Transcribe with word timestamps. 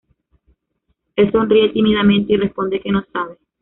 Él 1.15 1.31
sonríe 1.31 1.69
tímidamente 1.73 2.33
y 2.33 2.37
responde 2.37 2.81
que 2.81 2.89
"no 2.91 3.05
sabe". 3.13 3.37